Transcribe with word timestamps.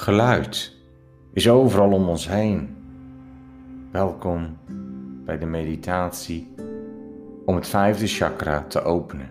Geluid 0.00 0.76
is 1.32 1.48
overal 1.48 1.92
om 1.92 2.08
ons 2.08 2.28
heen. 2.28 2.76
Welkom 3.92 4.58
bij 5.24 5.38
de 5.38 5.46
meditatie 5.46 6.54
om 7.44 7.54
het 7.54 7.68
vijfde 7.68 8.06
chakra 8.06 8.62
te 8.62 8.82
openen. 8.82 9.30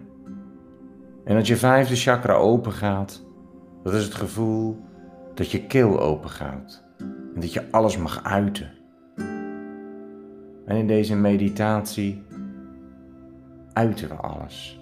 En 1.23 1.35
als 1.35 1.47
je 1.47 1.55
vijfde 1.55 1.95
chakra 1.95 2.33
open 2.33 2.71
gaat, 2.71 3.25
dat 3.83 3.93
is 3.93 4.03
het 4.03 4.13
gevoel 4.13 4.77
dat 5.33 5.51
je 5.51 5.65
keel 5.65 5.99
open 5.99 6.29
gaat 6.29 6.83
en 7.35 7.41
dat 7.41 7.53
je 7.53 7.71
alles 7.71 7.97
mag 7.97 8.23
uiten. 8.23 8.71
En 10.65 10.77
in 10.77 10.87
deze 10.87 11.15
meditatie 11.15 12.23
uiten 13.73 14.07
we 14.07 14.15
alles. 14.15 14.79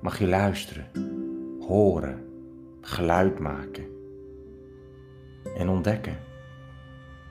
Mag 0.00 0.18
je 0.18 0.28
luisteren, 0.28 0.86
horen, 1.60 2.25
geluid 2.86 3.38
maken 3.38 3.84
en 5.56 5.68
ontdekken 5.68 6.18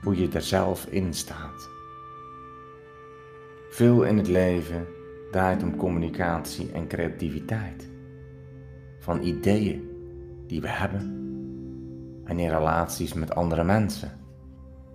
hoe 0.04 0.18
je 0.18 0.30
er 0.30 0.42
zelf 0.42 0.86
in 0.86 1.14
staat. 1.14 1.70
Veel 3.70 4.04
in 4.04 4.18
het 4.18 4.28
leven 4.28 4.88
draait 5.32 5.64
om 5.64 5.76
communicatie 5.76 6.72
en 6.72 6.88
creativiteit. 6.88 7.90
Van 9.00 9.22
ideeën 9.22 9.90
die 10.48 10.62
we 10.62 10.70
hebben 10.70 11.02
en 12.26 12.40
in 12.40 12.50
relaties 12.50 13.14
met 13.14 13.36
andere 13.36 13.64
mensen. 13.64 14.12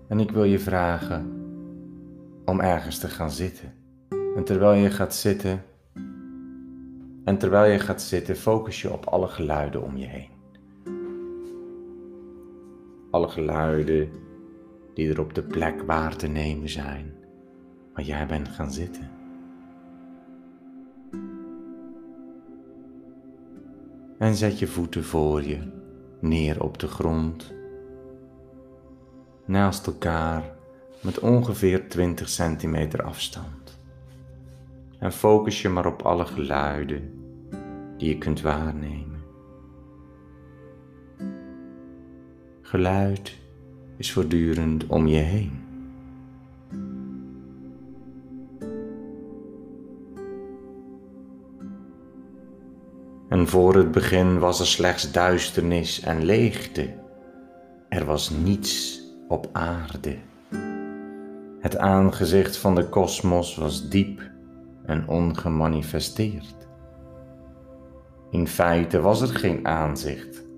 En 0.09 0.20
ik 0.20 0.30
wil 0.30 0.45
je 0.45 0.59
vragen 0.59 1.32
om 2.45 2.60
ergens 2.60 2.98
te 2.98 3.09
gaan 3.09 3.30
zitten. 3.30 3.73
En 4.37 4.45
terwijl 4.45 4.82
je 4.82 4.90
gaat 4.90 5.15
zitten, 5.15 5.62
en 7.24 7.38
terwijl 7.38 7.73
je 7.73 7.79
gaat 7.79 8.02
zitten, 8.02 8.37
focus 8.37 8.82
je 8.82 8.92
op 8.92 9.06
alle 9.06 9.29
geluiden 9.29 9.82
om 9.82 9.96
je 9.96 10.07
heen. 10.07 10.40
Alle 13.11 13.29
geluiden 13.29 14.09
die 14.95 15.11
er 15.11 15.21
op 15.21 15.35
de 15.35 15.43
plek 15.43 15.83
waar 15.83 16.16
te 16.16 16.27
nemen 16.27 16.69
zijn 16.69 17.15
waar 17.95 18.05
jij 18.05 18.27
bent 18.27 18.49
gaan 18.49 18.73
zitten. 18.73 19.11
En 24.19 24.35
zet 24.35 24.59
je 24.59 24.66
voeten 24.66 25.05
voor 25.05 25.43
je 25.43 25.59
neer 26.21 26.63
op 26.63 26.79
de 26.79 26.87
grond, 26.87 27.55
naast 29.45 29.87
elkaar 29.87 30.57
met 31.03 31.19
ongeveer 31.19 31.88
20 31.88 32.29
centimeter 32.29 33.03
afstand. 33.03 33.81
En 34.99 35.13
focus 35.13 35.63
je 35.63 35.69
maar 35.69 35.87
op 35.87 36.03
alle 36.03 36.27
geluiden 36.27 37.13
die 37.97 38.09
je 38.09 38.19
kunt 38.19 38.41
waarnemen. 38.41 39.10
Geluid 42.71 43.37
is 43.96 44.13
voortdurend 44.13 44.87
om 44.87 45.07
je 45.07 45.16
heen. 45.16 45.52
En 53.29 53.48
voor 53.48 53.74
het 53.74 53.91
begin 53.91 54.38
was 54.38 54.60
er 54.60 54.66
slechts 54.66 55.13
duisternis 55.13 56.01
en 56.01 56.24
leegte. 56.24 56.95
Er 57.88 58.04
was 58.04 58.30
niets 58.30 59.02
op 59.29 59.48
aarde. 59.52 60.16
Het 61.60 61.76
aangezicht 61.76 62.57
van 62.57 62.74
de 62.74 62.88
kosmos 62.88 63.57
was 63.57 63.88
diep 63.88 64.31
en 64.87 65.09
ongemanifesteerd. 65.09 66.69
In 68.31 68.48
feite 68.48 69.00
was 69.00 69.21
er 69.21 69.28
geen 69.28 69.66
aanzicht, 69.66 70.50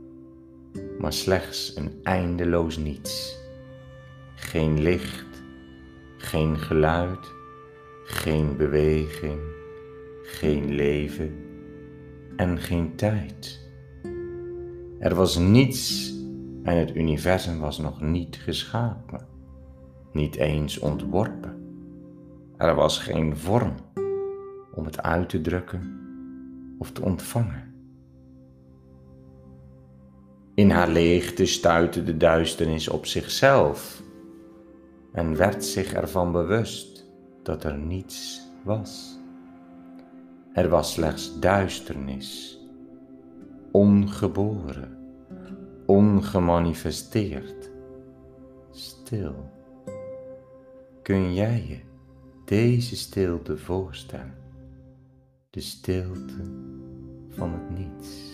maar 0.98 1.12
slechts 1.12 1.76
een 1.76 1.90
eindeloos 2.02 2.76
niets. 2.76 3.38
Geen 4.34 4.80
licht, 4.80 5.42
geen 6.16 6.58
geluid, 6.58 7.32
geen 8.04 8.56
beweging, 8.56 9.40
geen 10.22 10.74
leven 10.74 11.34
en 12.36 12.58
geen 12.58 12.96
tijd. 12.96 13.70
Er 14.98 15.14
was 15.14 15.36
niets 15.36 16.12
en 16.62 16.76
het 16.76 16.96
universum 16.96 17.58
was 17.58 17.78
nog 17.78 18.00
niet 18.00 18.36
geschapen, 18.36 19.26
niet 20.12 20.36
eens 20.36 20.78
ontworpen. 20.78 21.60
Er 22.56 22.74
was 22.74 22.98
geen 22.98 23.36
vorm 23.36 23.74
om 24.74 24.84
het 24.84 25.02
uit 25.02 25.28
te 25.28 25.40
drukken 25.40 26.00
of 26.78 26.90
te 26.90 27.02
ontvangen. 27.02 27.71
In 30.54 30.70
haar 30.70 30.88
leegte 30.88 31.46
stuitte 31.46 32.04
de 32.04 32.16
duisternis 32.16 32.88
op 32.88 33.06
zichzelf 33.06 34.02
en 35.12 35.36
werd 35.36 35.64
zich 35.64 35.92
ervan 35.92 36.32
bewust 36.32 37.06
dat 37.42 37.64
er 37.64 37.78
niets 37.78 38.40
was. 38.64 39.18
Er 40.52 40.68
was 40.68 40.92
slechts 40.92 41.38
duisternis, 41.40 42.60
ongeboren, 43.70 44.98
ongemanifesteerd, 45.86 47.70
stil. 48.70 49.50
Kun 51.02 51.34
jij 51.34 51.64
je 51.68 51.78
deze 52.44 52.96
stilte 52.96 53.56
voorstellen? 53.58 54.34
De 55.50 55.60
stilte 55.60 56.44
van 57.28 57.52
het 57.52 57.78
niets. 57.78 58.31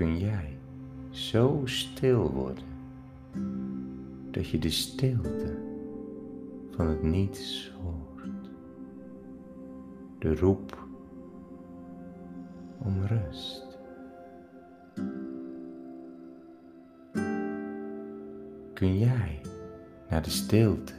Kun 0.00 0.18
jij 0.18 0.56
zo 1.10 1.60
stil 1.64 2.30
worden 2.30 2.64
dat 4.30 4.48
je 4.48 4.58
de 4.58 4.70
stilte 4.70 5.58
van 6.70 6.86
het 6.86 7.02
niets 7.02 7.72
hoort. 7.82 8.50
De 10.18 10.34
roep 10.34 10.86
om 12.78 13.04
rust. 13.06 13.78
Kun 18.74 18.98
jij 18.98 19.40
naar 20.08 20.22
de 20.22 20.30
stilte 20.30 20.94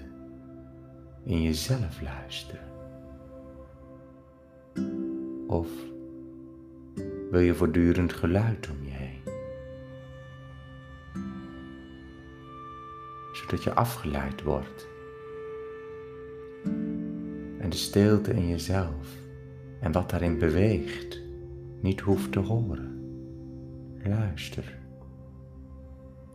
in 1.24 1.42
jezelf 1.42 2.02
luisteren? 2.02 2.70
Of 5.48 5.68
wil 7.32 7.40
je 7.40 7.56
voortdurend 7.56 8.14
geluid 8.14 8.70
om 8.70 8.86
je 8.86 8.91
Zodat 13.42 13.64
je 13.64 13.74
afgeleid 13.74 14.42
wordt 14.44 14.90
de 17.72 17.78
stilte 17.78 18.34
in 18.34 18.48
jezelf 18.48 19.08
en 19.80 19.92
wat 19.92 20.10
daarin 20.10 20.40
beweegt 20.40 21.22
niet 21.82 22.00
hoeft 22.00 22.32
te 22.32 22.40
horen. 22.40 23.00
Luister 24.04 24.80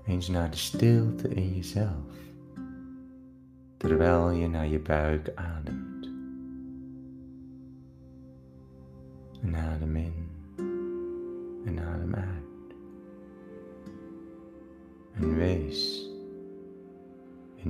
eens 0.07 0.29
naar 0.29 0.51
de 0.51 0.57
stilte 0.57 1.29
in 1.29 1.55
jezelf, 1.55 2.15
terwijl 3.77 4.31
je 4.31 4.49
naar 4.49 4.67
je 4.67 4.79
buik 4.79 5.33
ademt. 5.35 5.96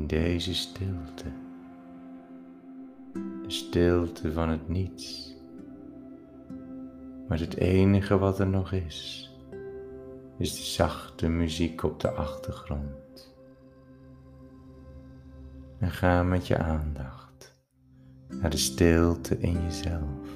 Deze 0.07 0.55
stilte 0.55 1.45
de 3.47 3.53
stilte 3.53 4.33
van 4.33 4.49
het 4.49 4.69
niets. 4.69 5.35
Maar 7.29 7.39
het 7.39 7.57
enige 7.57 8.19
wat 8.19 8.39
er 8.39 8.47
nog 8.47 8.73
is, 8.73 9.31
is 10.39 10.57
de 10.57 10.63
zachte 10.63 11.29
muziek 11.29 11.83
op 11.83 12.01
de 12.01 12.11
achtergrond. 12.11 13.35
En 15.79 15.91
ga 15.91 16.23
met 16.23 16.47
je 16.47 16.59
aandacht 16.59 17.57
naar 18.29 18.51
de 18.51 18.57
stilte 18.57 19.39
in 19.39 19.63
jezelf. 19.63 20.29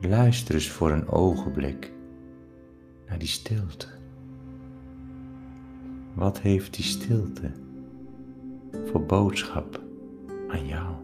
Luister 0.00 0.54
eens 0.54 0.70
voor 0.70 0.90
een 0.90 1.08
ogenblik 1.08 1.92
naar 3.06 3.18
die 3.18 3.28
stilte. 3.28 3.88
Wat 6.14 6.40
heeft 6.40 6.74
die 6.74 6.84
stilte 6.84 7.52
voor 8.84 9.02
boodschap 9.02 9.80
aan 10.48 10.66
jou? 10.66 10.94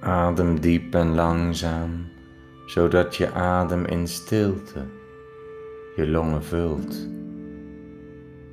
Adem 0.00 0.60
diep 0.60 0.94
en 0.94 1.14
langzaam 1.14 2.19
zodat 2.70 3.16
je 3.16 3.32
adem 3.32 3.84
in 3.84 4.08
stilte 4.08 4.86
je 5.96 6.08
longen 6.08 6.44
vult. 6.44 7.08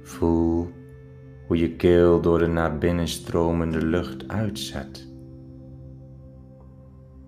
Voel 0.02 0.72
hoe 1.48 1.58
je 1.58 1.76
keel 1.76 2.22
door 2.22 2.40
de 2.40 2.48
naar 2.48 2.78
binnen 2.78 3.08
stromende 3.08 3.86
lucht 3.86 4.28
uitzet. 4.28 5.08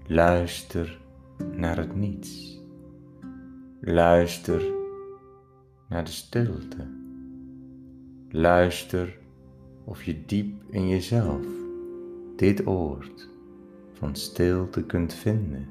Luister 0.08 1.00
naar 1.52 1.78
het 1.78 1.96
niets. 1.96 2.62
Luister 3.82 4.62
naar 5.90 6.04
de 6.04 6.12
stilte. 6.12 6.88
Luister 8.30 9.18
of 9.86 10.04
je 10.04 10.26
diep 10.26 10.64
in 10.70 10.88
jezelf 10.88 11.46
dit 12.36 12.68
oord 12.68 13.30
van 13.94 14.16
stilte 14.16 14.84
kunt 14.84 15.14
vinden. 15.14 15.68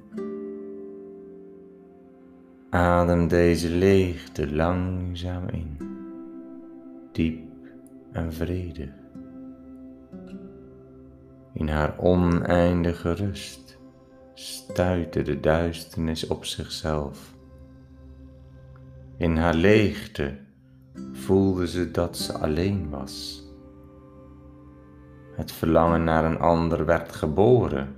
Adem 2.71 3.29
deze 3.29 3.69
leegte 3.71 4.55
langzaam 4.55 5.49
in, 5.49 5.77
diep 7.13 7.51
en 8.13 8.33
vredig. 8.33 8.91
In 11.53 11.69
haar 11.69 11.99
oneindige 11.99 13.13
rust 13.13 13.79
stuitte 14.35 15.23
de 15.23 15.41
duisternis 15.41 16.27
op 16.27 16.45
zichzelf. 16.45 17.35
In 19.17 19.37
haar 19.37 19.55
leegte 19.55 20.39
voelde 21.13 21.69
ze 21.69 21.91
dat 21.91 22.17
ze 22.17 22.33
alleen 22.33 22.91
was. 22.91 23.45
Het 25.37 25.53
verlangen 25.53 26.05
naar 26.05 26.25
een 26.25 26.39
ander 26.39 26.85
werd 26.85 27.13
geboren. 27.13 27.95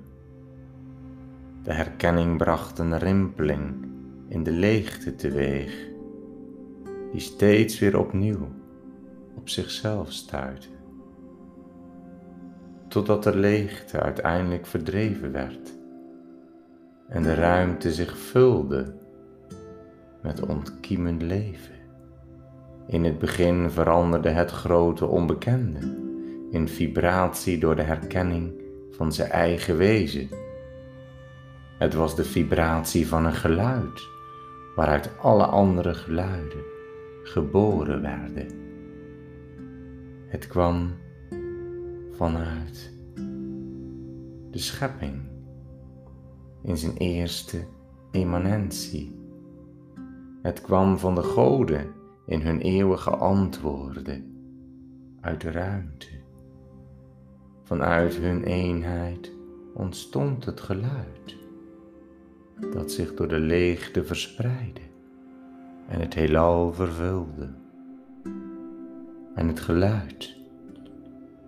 De 1.63 1.73
herkenning 1.73 2.37
bracht 2.39 2.79
een 2.79 2.99
rimpeling 2.99 3.90
in 4.31 4.43
de 4.43 4.53
leegte 4.53 5.15
teweeg, 5.15 5.89
die 7.13 7.21
steeds 7.21 7.79
weer 7.79 7.99
opnieuw 7.99 8.49
op 9.37 9.49
zichzelf 9.49 10.13
stuitte, 10.13 10.69
totdat 12.89 13.23
de 13.23 13.37
leegte 13.37 14.01
uiteindelijk 14.01 14.67
verdreven 14.67 15.33
werd 15.33 15.79
en 17.09 17.23
de 17.23 17.35
ruimte 17.35 17.93
zich 17.93 18.19
vulde 18.19 18.95
met 20.23 20.47
ontkiemend 20.47 21.23
leven. 21.23 21.75
In 22.87 23.05
het 23.05 23.19
begin 23.19 23.71
veranderde 23.71 24.29
het 24.29 24.51
grote 24.51 25.07
onbekende 25.07 25.99
in 26.51 26.69
vibratie 26.69 27.59
door 27.59 27.77
de 27.77 27.83
herkenning 27.83 28.53
van 28.91 29.13
zijn 29.13 29.31
eigen 29.31 29.77
wezen. 29.77 30.29
Het 31.79 31.95
was 31.95 32.17
de 32.17 32.25
vibratie 32.25 33.09
van 33.09 33.25
een 33.25 33.35
geluid 33.35 34.09
waaruit 34.81 35.19
alle 35.19 35.45
andere 35.45 35.95
geluiden 35.95 36.65
geboren 37.23 38.03
werden. 38.03 38.47
Het 40.27 40.47
kwam 40.47 40.91
vanuit 42.11 42.93
de 44.51 44.59
schepping 44.59 45.23
in 46.63 46.77
zijn 46.77 46.97
eerste 46.97 47.67
immanentie. 48.11 49.19
Het 50.43 50.61
kwam 50.61 50.99
van 50.99 51.15
de 51.15 51.23
goden 51.23 51.87
in 52.27 52.41
hun 52.41 52.61
eeuwige 52.61 53.11
antwoorden 53.11 54.35
uit 55.21 55.41
de 55.41 55.51
ruimte. 55.51 56.09
Vanuit 57.63 58.15
hun 58.15 58.45
eenheid 58.45 59.33
ontstond 59.75 60.45
het 60.45 60.61
geluid 60.61 61.37
dat 62.73 62.93
zich 62.93 63.15
door 63.15 63.29
de 63.29 63.39
leegte 63.39 64.05
verspreidde 64.05 64.81
en 65.89 66.01
het 66.01 66.15
heelal 66.15 66.73
vervulde. 66.73 67.49
En 69.35 69.49
het 69.49 69.61
geluid 69.61 70.37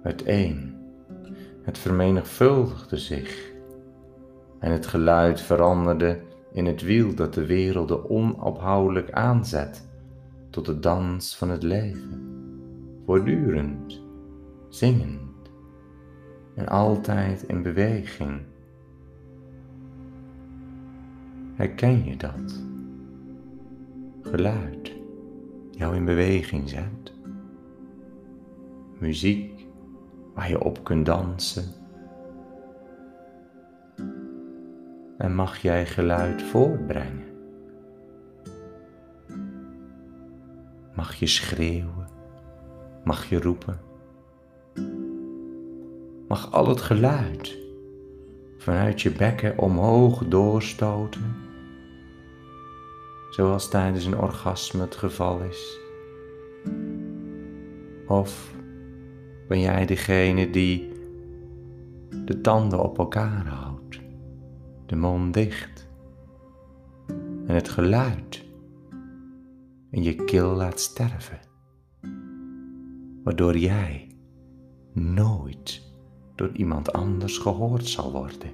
werd 0.03 0.23
één, 0.23 0.77
het 1.63 1.79
vermenigvuldigde 1.79 2.97
zich 2.97 3.51
en 4.59 4.73
het 4.73 4.87
geluid 4.87 5.41
veranderde 5.41 6.21
in 6.53 6.67
het 6.67 6.83
wiel 6.83 7.15
dat 7.15 7.35
de 7.35 7.47
werelden 7.47 8.11
onophoudelijk 8.11 9.11
aanzet 9.11 9.89
tot 10.51 10.67
de 10.67 10.79
dans 10.79 11.37
van 11.37 11.51
het 11.51 11.63
leven, 11.63 12.23
voortdurend, 13.07 14.03
zingend 14.69 15.51
en 16.55 16.69
altijd 16.69 17.43
in 17.43 17.63
beweging 17.63 18.41
Herken 21.55 22.05
je 22.05 22.17
dat? 22.17 22.61
Geluid 24.23 24.93
jou 25.71 25.97
in 25.97 26.05
beweging 26.05 26.69
zet. 26.69 27.13
Muziek 28.99 29.67
waar 30.35 30.49
je 30.49 30.65
op 30.65 30.85
kunt 30.85 31.07
dansen. 31.07 31.65
En 35.19 35.35
mag 35.35 35.59
jij 35.59 35.87
geluid 35.87 36.43
voortbrengen? 36.43 37.31
Mag 40.95 41.15
je 41.15 41.27
schreeuwen? 41.27 42.09
Mag 43.05 43.25
je 43.25 43.41
roepen? 43.41 43.81
Mag 46.29 46.53
al 46.53 46.69
het 46.69 46.81
geluid 46.81 47.62
vanuit 48.63 49.01
je 49.01 49.11
bekken 49.11 49.59
omhoog 49.59 50.25
doorstoten 50.25 51.35
zoals 53.31 53.69
tijdens 53.69 54.05
een 54.05 54.19
orgasme 54.19 54.81
het 54.81 54.97
geval 54.97 55.41
is? 55.41 55.79
Of 58.07 58.55
ben 59.49 59.61
jij 59.61 59.87
degene 59.87 60.51
die 60.51 60.93
de 62.25 62.41
tanden 62.41 62.83
op 62.83 62.99
elkaar 62.99 63.47
houdt, 63.47 64.01
de 64.87 64.97
mond 64.97 65.35
dicht 65.35 65.89
en 67.47 67.55
het 67.55 67.69
geluid 67.69 68.45
in 69.91 70.03
je 70.03 70.15
keel 70.15 70.55
laat 70.55 70.81
sterven, 70.81 71.41
waardoor 73.25 73.57
jij 73.57 74.17
nooit 74.93 75.92
door 76.35 76.51
iemand 76.53 76.93
anders 76.93 77.39
gehoord 77.39 77.87
zal 77.87 78.13
worden? 78.13 78.51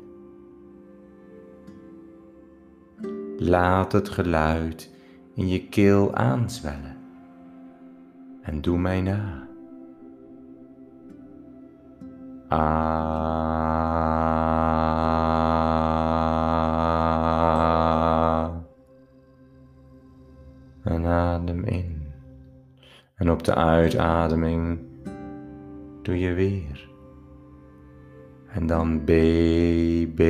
Laat 3.36 3.92
het 3.92 4.08
geluid 4.08 4.94
in 5.34 5.48
je 5.48 5.68
keel 5.68 6.14
aanzwellen 6.14 6.96
en 8.42 8.60
doe 8.60 8.78
mij 8.78 9.00
na. 9.00 9.46
Ah. 12.48 13.68
En 20.82 21.06
adem 21.06 21.64
in. 21.64 22.12
En 23.14 23.30
op 23.30 23.44
de 23.44 23.54
uitademing 23.54 24.80
doe 26.02 26.18
je 26.18 26.32
weer. 26.34 26.87
En 28.48 28.66
dan 28.66 29.04
B, 29.04 29.10
B, 30.14 30.22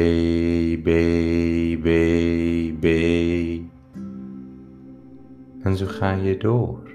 B, 0.83 0.89
B, 1.83 1.89
B. 2.81 2.85
En 5.63 5.77
zo 5.77 5.87
ga 5.87 6.13
je 6.13 6.37
door. 6.37 6.91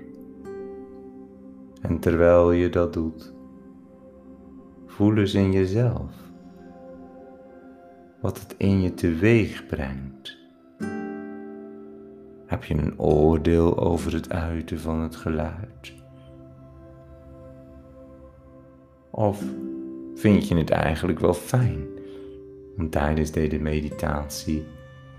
En 1.82 2.00
terwijl 2.00 2.52
je 2.52 2.70
dat 2.70 2.94
doet, 2.94 3.34
voel 4.86 5.18
eens 5.18 5.34
in 5.34 5.52
jezelf 5.52 6.12
wat 8.22 8.40
het 8.40 8.56
in 8.58 8.82
je 8.82 8.94
teweeg 8.94 9.66
brengt. 9.66 10.38
Heb 12.46 12.64
je 12.64 12.74
een 12.74 13.00
oordeel 13.00 13.78
over 13.80 14.14
het 14.14 14.30
uiten 14.30 14.80
van 14.80 15.00
het 15.00 15.16
geluid? 15.16 15.94
Of 19.10 19.44
vind 20.16 20.48
je 20.48 20.56
het 20.56 20.70
eigenlijk 20.70 21.20
wel 21.20 21.34
fijn 21.34 21.88
om 22.78 22.90
tijdens 22.90 23.32
deze 23.32 23.60
meditatie 23.60 24.66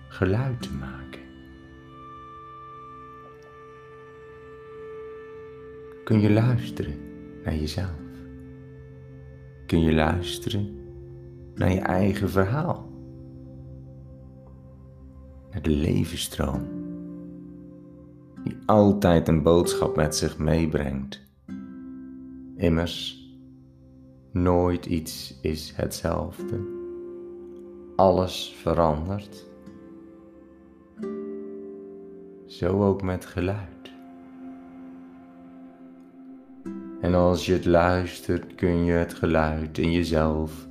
geluid 0.09 0.63
te 0.63 0.73
maken? 0.73 1.21
Kun 6.05 6.21
je 6.21 6.31
luisteren 6.31 6.95
naar 7.45 7.57
jezelf? 7.57 7.91
Kun 9.67 9.81
je 9.81 9.93
luisteren 9.93 10.79
naar 11.55 11.73
je 11.73 11.81
eigen 11.81 12.31
verhaal? 12.31 12.93
Naar 15.51 15.63
de 15.63 15.71
levensstroom 15.71 16.83
die 18.45 18.57
altijd 18.67 19.29
een 19.29 19.43
boodschap 19.43 19.97
met 19.97 20.17
zich 20.17 20.39
meebrengt. 20.39 21.21
Immers, 22.57 23.24
nooit 24.35 24.87
iets 24.87 25.39
is 25.41 25.73
hetzelfde. 25.77 26.73
alles 27.97 28.55
verandert, 28.57 29.47
zo 32.47 32.85
ook 32.85 33.03
met 33.03 33.27
geluid. 33.27 33.93
En 37.01 37.15
als 37.15 37.47
je 37.47 37.53
het 37.53 37.65
luistert, 37.65 38.55
kun 38.55 38.85
je 38.85 38.93
het 38.93 39.15
geluid 39.15 39.79
in 39.79 39.93
jezelf 39.93 40.69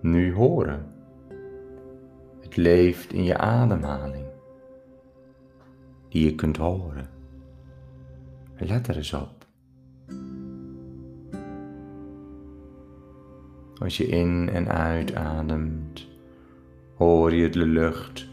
nu 0.00 0.34
horen. 0.34 0.86
Het 2.40 2.56
leeft 2.56 3.12
in 3.12 3.24
je 3.24 3.38
ademhaling, 3.38 4.26
die 6.08 6.24
je 6.24 6.34
kunt 6.34 6.56
horen. 6.56 7.08
Let 8.56 8.88
er 8.88 8.96
eens 8.96 9.12
op. 9.12 9.41
Als 13.82 13.96
je 13.96 14.06
in 14.06 14.48
en 14.48 14.68
uitademt, 14.68 16.08
hoor 16.96 17.34
je 17.34 17.48
de 17.48 17.66
lucht 17.66 18.28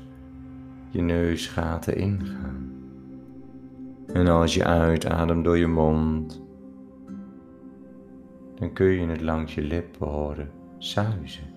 je 0.90 1.02
neusgaten 1.02 1.96
ingaan. 1.96 2.72
En 4.14 4.28
als 4.28 4.54
je 4.54 4.66
uitademt 4.66 5.44
door 5.44 5.58
je 5.58 5.68
mond, 5.68 6.42
dan 8.56 8.74
kun 8.74 8.86
je 8.86 9.08
het 9.08 9.22
langs 9.22 9.56
je 9.56 9.62
lippen 9.62 10.08
horen 10.08 10.52
suizen. 10.78 11.48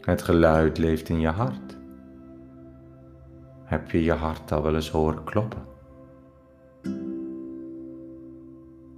Het 0.00 0.22
geluid 0.22 0.78
leeft 0.78 1.08
in 1.08 1.20
je 1.20 1.28
hart. 1.28 1.78
Heb 3.64 3.90
je 3.90 4.04
je 4.04 4.12
hart 4.12 4.52
al 4.52 4.62
wel 4.62 4.74
eens 4.74 4.90
horen 4.90 5.24
kloppen? 5.24 5.73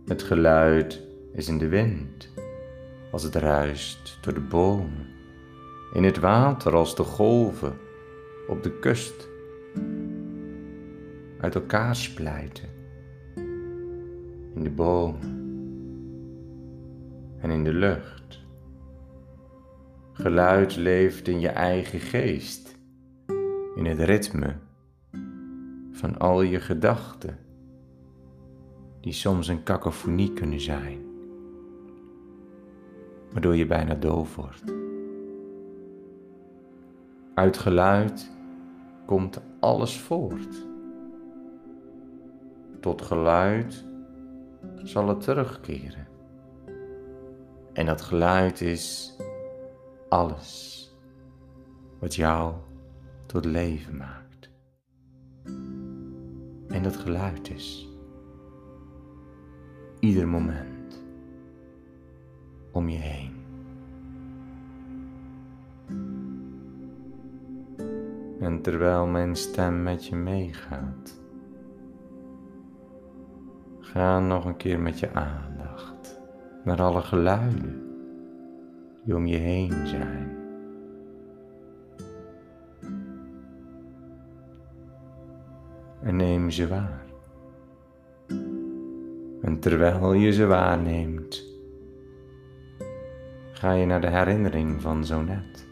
Het 0.07 0.23
geluid 0.23 1.03
is 1.33 1.49
in 1.49 1.59
de 1.59 1.69
wind, 1.69 2.29
als 3.13 3.23
het 3.23 3.35
ruist 3.35 4.19
door 4.21 4.35
de 4.35 4.41
bomen, 4.41 5.07
in 5.93 6.05
het 6.05 6.19
water 6.19 6.75
als 6.75 6.97
de 6.97 7.03
golven 7.03 7.79
op 8.49 8.63
de 8.63 8.79
kust 8.79 9.29
uit 11.41 11.55
elkaar 11.55 11.97
splijten, 11.97 12.69
in 14.55 14.63
de 14.63 14.71
bomen 14.71 15.37
en 17.41 17.51
in 17.51 17.65
de 17.65 17.73
lucht. 17.73 18.45
Geluid 20.13 20.77
leeft 20.77 21.29
in 21.29 21.41
je 21.41 21.49
eigen 21.49 22.01
geest, 22.01 22.79
in 23.75 23.85
het 23.85 24.01
ritme 24.01 24.55
van 25.93 26.19
al 26.19 26.43
je 26.43 26.61
gedachten, 26.61 27.39
die 29.07 29.15
soms 29.15 29.49
een 29.49 29.63
cacophonie 29.63 30.33
kunnen 30.33 30.61
zijn, 30.61 31.05
waardoor 33.33 33.57
je 33.57 33.67
bijna 33.67 33.95
doof 33.95 34.37
wordt. 34.37 34.65
Uit 37.35 37.59
geluid 37.59 38.31
komt 39.05 39.41
alles 39.61 40.01
voort. 40.01 40.67
Tot 42.81 43.03
geluid 43.03 43.85
zal 44.77 45.09
het 45.09 45.21
terugkeren. 45.21 46.07
En 47.73 47.87
dat 47.87 48.01
geluid 48.03 48.61
is 48.61 49.17
alles 50.09 50.83
wat 52.01 52.15
jou 52.15 52.55
tot 53.27 53.45
leven 53.45 53.97
maakt. 53.97 54.51
En 56.69 56.83
dat 56.83 56.97
geluid 56.97 57.51
is 57.51 57.96
ieder 60.01 60.29
moment 60.29 61.05
om 62.73 62.89
je 62.89 62.99
heen. 62.99 63.35
En 68.41 68.63
terwijl 68.63 69.07
mijn 69.07 69.37
stem 69.37 69.83
met 69.83 70.07
je 70.07 70.17
meegaat, 70.17 71.21
ga 73.81 74.21
nog 74.21 74.45
een 74.45 74.57
keer 74.57 74.81
met 74.81 74.99
je 74.99 75.13
aandacht 75.13 76.21
naar 76.65 76.83
alle 76.83 77.03
geluiden 77.03 77.83
die 79.05 79.17
om 79.17 79.27
je 79.27 79.37
heen 79.37 79.87
zijn. 79.87 80.37
En 86.03 86.17
neem 86.17 86.51
ze 86.51 86.69
waar. 86.69 87.06
En 89.47 89.59
terwijl 89.59 90.13
je 90.13 90.33
ze 90.33 90.47
waarneemt, 90.47 91.45
ga 93.53 93.73
je 93.73 93.87
naar 93.87 94.01
de 94.01 94.11
herinnering 94.11 94.83
van 94.83 95.05
zo 95.05 95.23
net. 95.23 95.67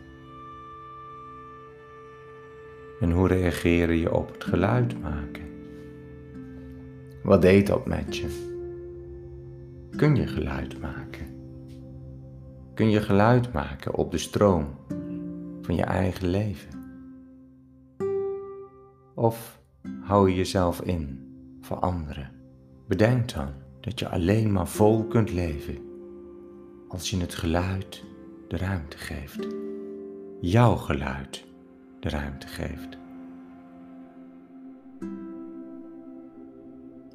En 3.00 3.10
hoe 3.10 3.28
reageer 3.28 3.92
je 3.92 4.14
op 4.14 4.32
het 4.32 4.44
geluid 4.44 5.00
maken? 5.00 5.44
Wat 7.22 7.42
deed 7.42 7.66
dat 7.66 7.86
met 7.86 8.16
je? 8.16 8.26
Kun 9.96 10.16
je 10.16 10.26
geluid 10.26 10.80
maken? 10.80 11.26
Kun 12.74 12.90
je 12.90 13.00
geluid 13.00 13.52
maken 13.52 13.94
op 13.94 14.10
de 14.10 14.18
stroom 14.18 14.66
van 15.62 15.74
je 15.74 15.84
eigen 15.84 16.28
leven? 16.28 16.70
Of 19.14 19.60
hou 20.00 20.30
je 20.30 20.36
jezelf 20.36 20.80
in 20.80 21.32
voor 21.60 21.76
anderen? 21.76 22.30
Bedenk 22.86 23.34
dan 23.34 23.62
dat 23.84 23.98
je 23.98 24.08
alleen 24.08 24.52
maar 24.52 24.68
vol 24.68 25.04
kunt 25.04 25.32
leven 25.32 25.78
als 26.88 27.10
je 27.10 27.16
het 27.16 27.34
geluid 27.34 28.04
de 28.48 28.56
ruimte 28.56 28.98
geeft. 28.98 29.46
Jouw 30.40 30.74
geluid 30.74 31.44
de 32.00 32.08
ruimte 32.08 32.46
geeft. 32.46 32.98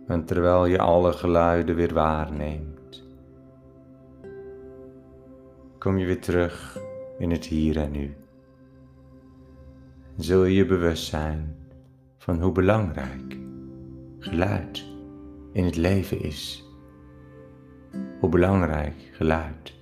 En 0.07 0.25
terwijl 0.25 0.65
je 0.65 0.79
alle 0.79 1.13
geluiden 1.13 1.75
weer 1.75 1.93
waarneemt, 1.93 3.03
kom 5.79 5.97
je 5.97 6.05
weer 6.05 6.21
terug 6.21 6.77
in 7.17 7.31
het 7.31 7.45
hier 7.45 7.77
en 7.77 7.91
nu. 7.91 8.15
Zul 10.17 10.43
je 10.43 10.53
je 10.53 10.65
bewust 10.65 11.05
zijn 11.05 11.55
van 12.17 12.41
hoe 12.41 12.51
belangrijk 12.51 13.37
geluid 14.19 14.88
in 15.51 15.63
het 15.63 15.75
leven 15.75 16.21
is. 16.21 16.63
Hoe 18.19 18.29
belangrijk 18.29 19.09
geluid 19.11 19.73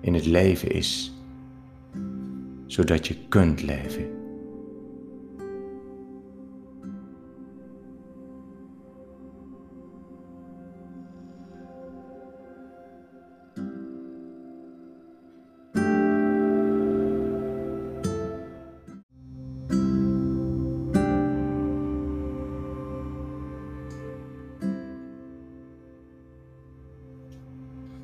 in 0.00 0.14
het 0.14 0.26
leven 0.26 0.70
is, 0.70 1.12
zodat 2.66 3.06
je 3.06 3.16
kunt 3.28 3.62
leven. 3.62 4.17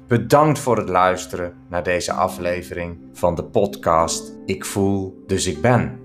Bedankt 0.07 0.59
voor 0.59 0.77
het 0.77 0.89
luisteren 0.89 1.55
naar 1.69 1.83
deze 1.83 2.13
aflevering 2.13 2.99
van 3.13 3.35
de 3.35 3.45
podcast 3.45 4.39
Ik 4.45 4.65
voel, 4.65 5.23
dus 5.27 5.47
ik 5.47 5.61
ben. 5.61 5.99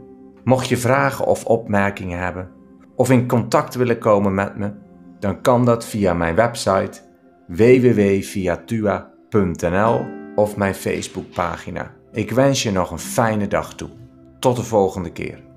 Mocht 0.44 0.68
je 0.68 0.78
vragen 0.78 1.26
of 1.26 1.46
opmerkingen 1.46 2.20
hebben 2.20 2.58
of 3.00 3.10
in 3.10 3.28
contact 3.28 3.76
willen 3.76 4.00
komen 4.00 4.34
met 4.34 4.58
me, 4.58 4.72
dan 5.20 5.42
kan 5.42 5.66
dat 5.66 5.86
via 5.86 6.14
mijn 6.14 6.36
website 6.36 7.02
www.viatua.nl 7.48 10.06
of 10.36 10.56
mijn 10.56 10.76
Facebookpagina. 10.76 11.92
Ik 12.12 12.32
wens 12.32 12.64
je 12.64 12.72
nog 12.72 12.92
een 12.92 13.00
fijne 13.00 13.48
dag 13.48 13.76
toe. 13.76 13.90
Tot 14.40 14.56
de 14.56 14.64
volgende 14.64 15.12
keer. 15.12 15.49